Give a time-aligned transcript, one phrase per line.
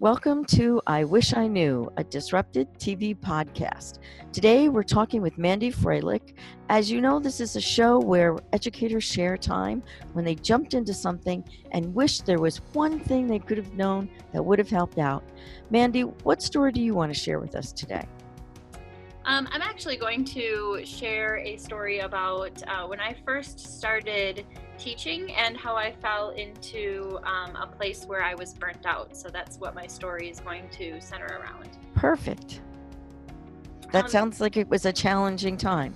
[0.00, 3.98] Welcome to I Wish I Knew, a disrupted TV podcast.
[4.32, 6.34] Today we're talking with Mandy Froelich.
[6.68, 9.82] As you know, this is a show where educators share time
[10.12, 11.42] when they jumped into something
[11.72, 15.24] and wished there was one thing they could have known that would have helped out.
[15.70, 18.06] Mandy, what story do you want to share with us today?
[19.24, 24.46] Um, I'm actually going to share a story about uh, when I first started
[24.78, 29.16] teaching and how I fell into um, a place where I was burnt out.
[29.16, 31.70] So that's what my story is going to center around.
[31.94, 32.60] Perfect.
[33.92, 35.94] That um, sounds like it was a challenging time.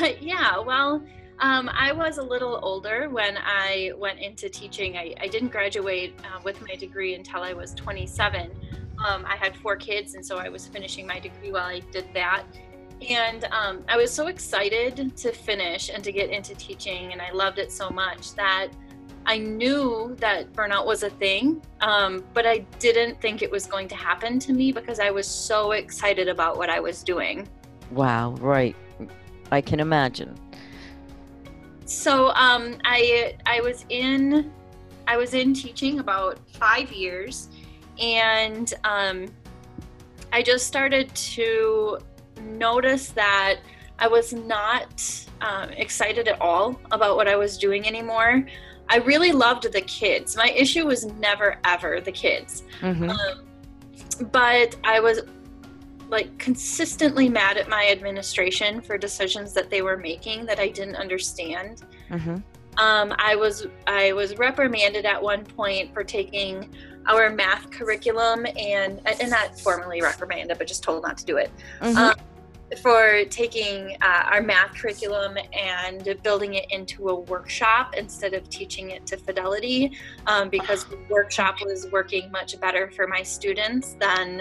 [0.20, 1.02] yeah, well,
[1.40, 4.96] um, I was a little older when I went into teaching.
[4.96, 8.50] I, I didn't graduate uh, with my degree until I was 27.
[9.04, 12.06] Um, I had four kids, and so I was finishing my degree while I did
[12.14, 12.44] that.
[13.10, 17.32] And um, I was so excited to finish and to get into teaching, and I
[17.32, 18.68] loved it so much that
[19.26, 23.88] I knew that burnout was a thing, um, but I didn't think it was going
[23.88, 27.48] to happen to me because I was so excited about what I was doing.
[27.90, 28.76] Wow, right.
[29.50, 30.34] I can imagine.
[31.86, 34.52] So um, I I was in
[35.06, 37.48] I was in teaching about five years,
[38.00, 39.26] and um,
[40.32, 41.98] I just started to
[42.42, 43.60] notice that
[43.98, 48.46] I was not um, excited at all about what I was doing anymore.
[48.88, 50.36] I really loved the kids.
[50.36, 52.64] My issue was never ever the kids.
[52.80, 53.10] Mm-hmm.
[53.10, 55.22] Um, but I was
[56.08, 60.96] like consistently mad at my administration for decisions that they were making that I didn't
[60.96, 61.82] understand.
[62.10, 62.36] Mm-hmm.
[62.76, 66.68] Um, I was I was reprimanded at one point for taking
[67.06, 71.50] our math curriculum and and not formally reprimanded, but just told not to do it.
[71.80, 71.96] Mm-hmm.
[71.96, 72.14] Um,
[72.78, 78.90] for taking uh, our math curriculum and building it into a workshop instead of teaching
[78.90, 84.40] it to fidelity um, because the workshop was working much better for my students than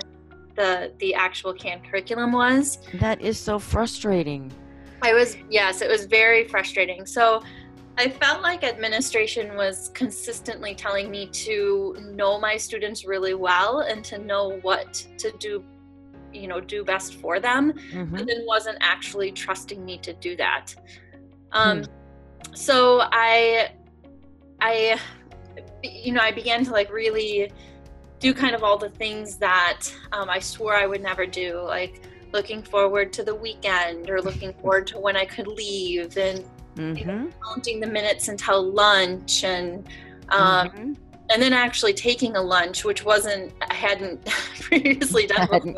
[0.56, 2.78] the the actual canned curriculum was.
[2.96, 4.52] That is so frustrating.
[5.02, 7.06] I was yes it was very frustrating.
[7.06, 7.42] So
[7.98, 14.04] I felt like administration was consistently telling me to know my students really well and
[14.06, 15.64] to know what to do
[16.34, 18.16] you know do best for them mm-hmm.
[18.16, 20.74] but then wasn't actually trusting me to do that
[21.52, 22.54] um, hmm.
[22.54, 23.72] so i
[24.62, 25.00] i
[25.84, 27.52] you know i began to like really
[28.20, 32.04] do kind of all the things that um, i swore i would never do like
[32.32, 36.40] looking forward to the weekend or looking forward to when i could leave and
[36.76, 36.98] mm-hmm.
[36.98, 37.44] you know, mm-hmm.
[37.44, 39.88] counting the minutes until lunch and
[40.30, 40.94] um, mm-hmm
[41.34, 44.24] and then actually taking a lunch, which wasn't I hadn't
[44.60, 45.74] previously done before.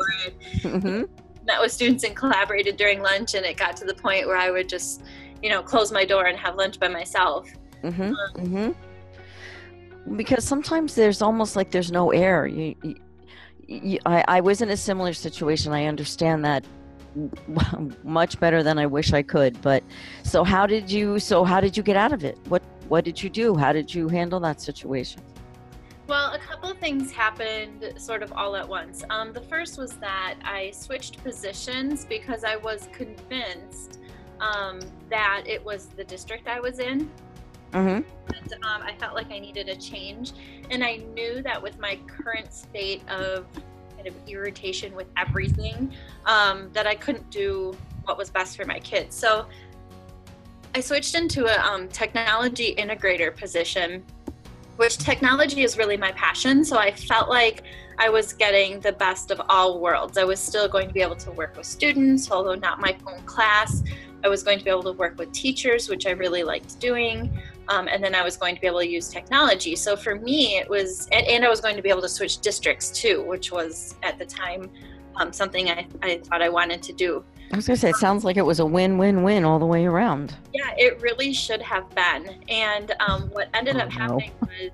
[0.58, 1.02] Mm-hmm.
[1.46, 4.50] Met with students and collaborated during lunch, and it got to the point where I
[4.50, 5.02] would just,
[5.42, 7.48] you know, close my door and have lunch by myself.
[7.82, 8.02] Mm-hmm.
[8.02, 10.16] Um, mm-hmm.
[10.16, 12.46] Because sometimes there's almost like there's no air.
[12.46, 12.96] You, you,
[13.66, 15.72] you, I, I was in a similar situation.
[15.72, 16.64] I understand that
[18.04, 19.60] much better than I wish I could.
[19.62, 19.82] But
[20.22, 21.18] so how did you?
[21.18, 22.38] So how did you get out of it?
[22.48, 23.56] What What did you do?
[23.56, 25.22] How did you handle that situation?
[26.06, 29.02] Well, a couple of things happened sort of all at once.
[29.10, 33.98] Um, the first was that I switched positions because I was convinced
[34.38, 34.78] um,
[35.10, 37.10] that it was the district I was in.
[37.72, 38.08] Mm-hmm.
[38.34, 40.32] And, um, I felt like I needed a change.
[40.70, 43.46] And I knew that with my current state of
[43.96, 45.92] kind of irritation with everything,
[46.24, 49.16] um, that I couldn't do what was best for my kids.
[49.16, 49.46] So
[50.72, 54.04] I switched into a um, technology integrator position
[54.76, 56.64] which technology is really my passion.
[56.64, 57.62] So I felt like
[57.98, 60.18] I was getting the best of all worlds.
[60.18, 63.22] I was still going to be able to work with students, although not my own
[63.22, 63.82] class.
[64.22, 67.40] I was going to be able to work with teachers, which I really liked doing.
[67.68, 69.76] Um, and then I was going to be able to use technology.
[69.76, 72.38] So for me, it was, and, and I was going to be able to switch
[72.38, 74.70] districts too, which was at the time
[75.16, 77.24] um, something I, I thought I wanted to do.
[77.52, 79.58] I was going to say, it sounds like it was a win win win all
[79.58, 80.34] the way around.
[80.52, 82.42] Yeah, it really should have been.
[82.48, 84.48] And um, what ended oh, up happening no.
[84.48, 84.70] was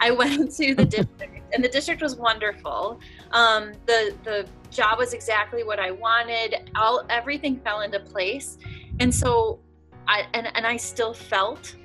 [0.00, 3.00] I went to the district, and the district was wonderful.
[3.32, 8.58] Um, the, the job was exactly what I wanted, all, everything fell into place.
[9.00, 9.60] And so
[10.08, 11.76] I, and, and I still felt,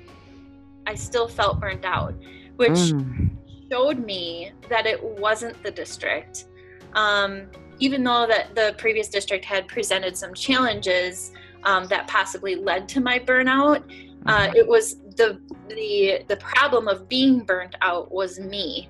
[0.86, 2.14] I still felt burnt out,
[2.56, 3.30] which mm.
[3.70, 6.46] showed me that it wasn't the district.
[6.94, 11.32] Um, even though that the previous district had presented some challenges
[11.64, 13.82] um, that possibly led to my burnout,
[14.26, 14.56] uh, mm-hmm.
[14.56, 18.88] it was the the the problem of being burnt out was me,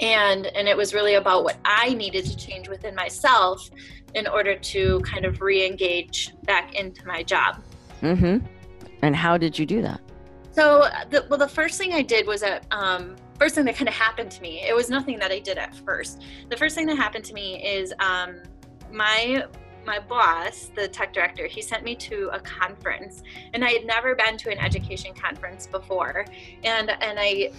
[0.00, 3.70] and and it was really about what I needed to change within myself
[4.14, 7.62] in order to kind of re-engage back into my job.
[8.02, 8.44] Mm-hmm.
[9.02, 10.00] And how did you do that?
[10.60, 13.88] So, the, well, the first thing I did was that um, first thing that kind
[13.88, 14.60] of happened to me.
[14.60, 16.20] It was nothing that I did at first.
[16.50, 18.42] The first thing that happened to me is um,
[18.92, 19.46] my
[19.86, 23.22] my boss, the tech director, he sent me to a conference,
[23.54, 26.26] and I had never been to an education conference before.
[26.62, 27.52] And and I,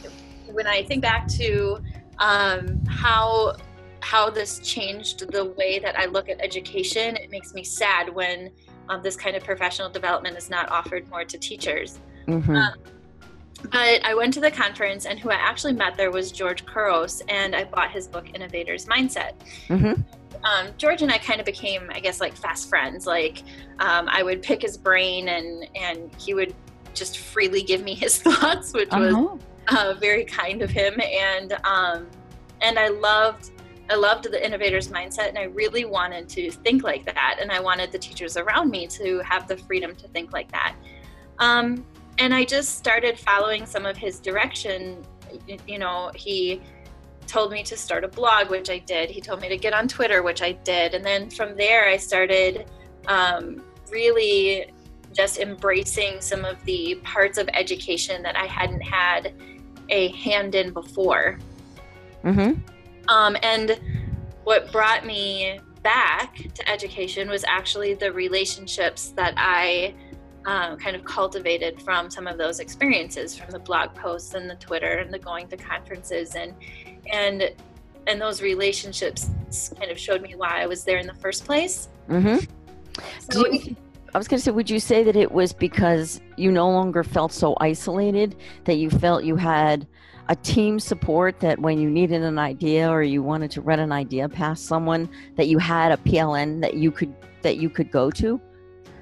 [0.52, 1.82] when I think back to
[2.20, 3.56] um, how
[4.02, 8.52] how this changed the way that I look at education, it makes me sad when
[8.90, 11.98] um, this kind of professional development is not offered more to teachers.
[12.28, 12.56] Mm-hmm.
[12.56, 12.74] Um,
[13.72, 17.22] but I went to the conference, and who I actually met there was George Couros,
[17.30, 19.34] and I bought his book, Innovators Mindset.
[19.68, 20.02] Mm-hmm.
[20.44, 23.06] Um, George and I kind of became, I guess, like fast friends.
[23.06, 23.44] Like
[23.80, 26.56] um, I would pick his brain, and and he would
[26.94, 29.14] just freely give me his thoughts, which uh-huh.
[29.14, 31.00] was uh, very kind of him.
[31.00, 32.08] And um,
[32.62, 33.52] and I loved
[33.92, 37.40] I loved the innovators mindset and I really wanted to think like that.
[37.42, 40.76] And I wanted the teachers around me to have the freedom to think like that.
[41.40, 41.86] Um,
[42.22, 45.04] and I just started following some of his direction.
[45.68, 46.62] You know, he
[47.26, 49.10] told me to start a blog, which I did.
[49.10, 50.94] He told me to get on Twitter, which I did.
[50.94, 52.70] And then from there, I started
[53.08, 54.72] um, really
[55.14, 59.34] just embracing some of the parts of education that I hadn't had
[59.90, 61.40] a hand in before.
[62.24, 62.62] Mm-hmm.
[63.10, 63.80] Um, and
[64.44, 69.96] what brought me back to education was actually the relationships that I
[70.46, 74.56] um, kind of cultivated from some of those experiences, from the blog posts and the
[74.56, 76.54] Twitter and the going to conferences and
[77.12, 77.52] and
[78.08, 79.30] and those relationships
[79.78, 81.90] kind of showed me why I was there in the first place.
[82.10, 82.46] Mm-hmm.
[83.32, 83.76] So, you,
[84.14, 87.04] I was going to say, would you say that it was because you no longer
[87.04, 88.36] felt so isolated
[88.66, 89.88] that you felt you had
[90.28, 93.92] a team support that when you needed an idea or you wanted to run an
[93.92, 98.12] idea past someone that you had a PLN that you could that you could go
[98.12, 98.40] to?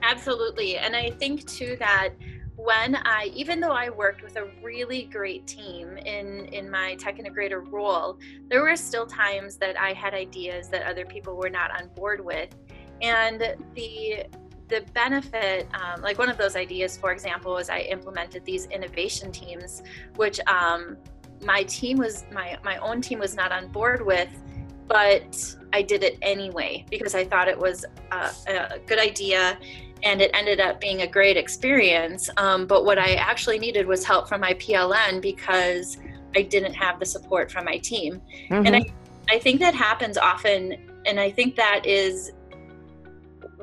[0.10, 0.78] Absolutely.
[0.78, 2.10] And I think too that
[2.56, 7.18] when I, even though I worked with a really great team in in my tech
[7.18, 8.18] integrator role,
[8.50, 12.20] there were still times that I had ideas that other people were not on board
[12.26, 12.50] with,
[13.02, 14.26] and the
[14.68, 19.32] the benefit, um, like one of those ideas, for example, was I implemented these innovation
[19.32, 19.82] teams,
[20.16, 20.98] which um,
[21.44, 24.30] my team was my my own team was not on board with,
[24.90, 29.58] but I did it anyway because I thought it was a, a good idea,
[30.04, 32.30] and it ended up being a great experience.
[32.38, 35.98] Um, but what I actually needed was help from my PLN because
[36.36, 38.66] I didn't have the support from my team, mm-hmm.
[38.66, 38.86] and I
[39.30, 40.76] I think that happens often,
[41.06, 42.32] and I think that is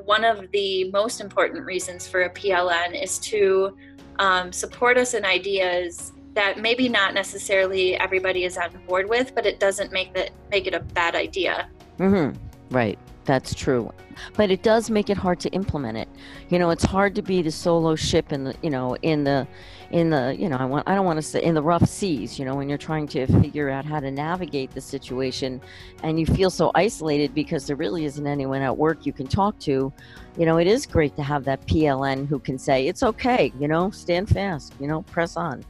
[0.05, 3.75] one of the most important reasons for a PLN is to
[4.19, 9.47] um, support us in ideas that maybe not necessarily everybody is on board with, but
[9.47, 11.67] it doesn't make that make it a bad idea.
[11.97, 12.37] Mm-hmm.
[12.69, 12.99] Right.
[13.25, 13.91] That's true.
[14.35, 16.07] But it does make it hard to implement it.
[16.49, 19.47] You know, it's hard to be the solo ship in the, you know, in the,
[19.91, 22.39] in the, you know, I want, I don't want to say in the rough seas,
[22.39, 25.59] you know, when you're trying to figure out how to navigate the situation
[26.03, 29.59] and you feel so isolated because there really isn't anyone at work you can talk
[29.59, 29.91] to.
[30.37, 33.67] You know, it is great to have that PLN who can say, it's okay, you
[33.67, 35.65] know, stand fast, you know, press on.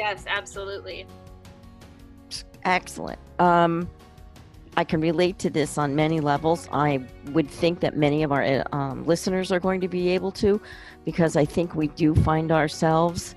[0.00, 1.06] Yes, absolutely.
[2.64, 3.18] Excellent.
[3.38, 3.86] Um,
[4.78, 6.70] I can relate to this on many levels.
[6.72, 10.58] I would think that many of our um, listeners are going to be able to,
[11.04, 13.34] because I think we do find ourselves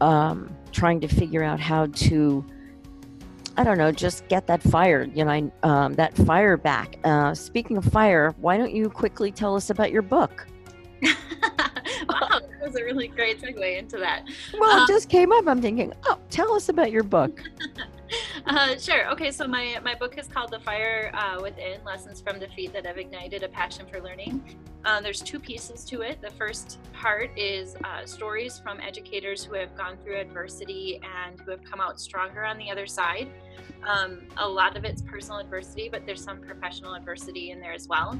[0.00, 2.44] um, trying to figure out how to,
[3.56, 6.98] I don't know, just get that fire, you know, um, that fire back.
[7.04, 10.44] Uh, speaking of fire, why don't you quickly tell us about your book?
[12.08, 14.24] wow, was a really great segue into that.
[14.58, 15.46] Well, it um, just came up.
[15.46, 17.42] I'm thinking, oh, tell us about your book.
[18.46, 19.10] Uh, sure.
[19.10, 19.30] Okay.
[19.30, 22.98] So my my book is called "The Fire uh, Within: Lessons from Defeat That Have
[22.98, 24.42] Ignited a Passion for Learning."
[24.84, 26.20] Um, there's two pieces to it.
[26.20, 31.50] The first part is uh, stories from educators who have gone through adversity and who
[31.50, 33.28] have come out stronger on the other side.
[33.82, 37.88] Um, a lot of it's personal adversity, but there's some professional adversity in there as
[37.88, 38.18] well.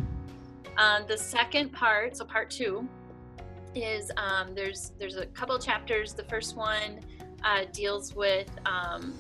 [0.78, 2.88] Um, the second part, so part two,
[3.75, 6.14] is um, there's there's a couple chapters.
[6.14, 7.00] The first one
[7.45, 9.14] uh, deals with um,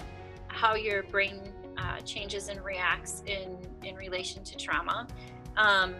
[0.48, 1.40] how your brain
[1.76, 5.06] uh, changes and reacts in in relation to trauma
[5.56, 5.94] um,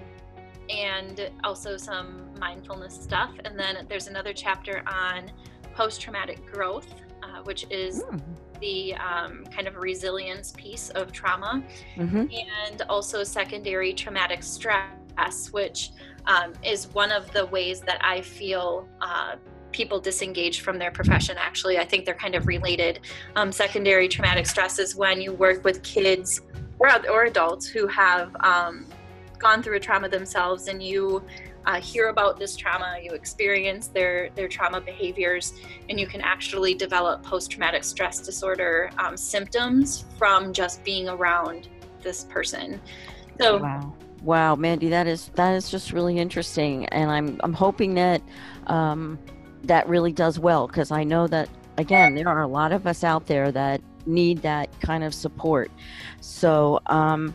[0.71, 5.31] and also some mindfulness stuff and then there's another chapter on
[5.75, 6.87] post-traumatic growth
[7.23, 8.21] uh, which is mm.
[8.61, 11.63] the um, kind of resilience piece of trauma
[11.97, 12.27] mm-hmm.
[12.71, 15.91] and also secondary traumatic stress which
[16.27, 19.37] um, is one of the ways that i feel uh,
[19.75, 21.37] people disengage from their profession.
[21.37, 23.01] Actually, I think they're kind of related.
[23.37, 26.41] Um, secondary traumatic stress is when you work with kids
[26.79, 28.87] or, or adults who have um,
[29.39, 31.23] gone through a trauma themselves and you
[31.67, 35.55] uh, hear about this trauma, you experience their their trauma behaviors,
[35.89, 41.69] and you can actually develop post-traumatic stress disorder um, symptoms from just being around
[42.03, 42.81] this person.
[43.41, 43.95] So wow.
[44.25, 48.23] Wow, Mandy, that is that is just really interesting, and I'm I'm hoping that
[48.69, 49.19] um,
[49.65, 53.05] that really does well because I know that again there are a lot of us
[53.05, 55.71] out there that need that kind of support.
[56.23, 57.35] So um,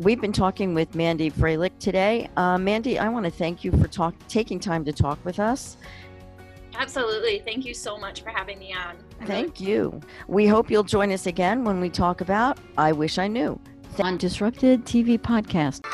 [0.00, 2.28] we've been talking with Mandy Froelich today.
[2.36, 5.76] Uh, Mandy, I want to thank you for talk taking time to talk with us.
[6.76, 7.38] Absolutely.
[7.38, 8.96] Thank you so much for having me on.
[9.26, 10.00] Thank you.
[10.26, 13.60] We hope you'll join us again when we talk about I Wish I Knew
[14.00, 15.84] on Disrupted TV Podcast.